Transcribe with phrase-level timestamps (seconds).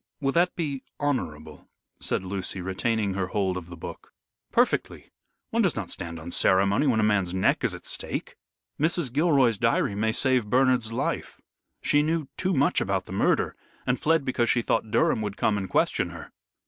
[0.19, 1.69] "Will that be honorable?"
[1.99, 4.11] said Lucy, retaining her hold of the book.
[4.51, 5.11] "Perfectly.
[5.51, 8.35] One does not stand on ceremony when a man's neck is at stake.
[8.79, 9.13] Mrs.
[9.13, 11.39] Gilroy's diary may save Bernard's life.
[11.83, 15.55] She knew too much about the murder, and fled because she thought Durham would come
[15.55, 16.31] and question her."